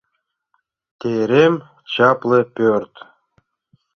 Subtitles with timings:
[0.99, 1.55] Терем—
[1.91, 2.93] чапле пӧрт.